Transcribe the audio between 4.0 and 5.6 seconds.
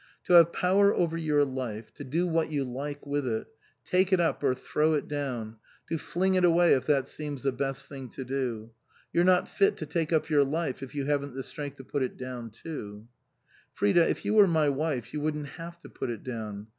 it up or throw it down,